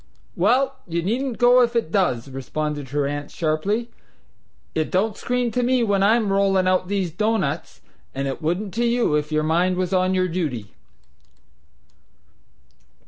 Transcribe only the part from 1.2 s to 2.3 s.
go if it does!"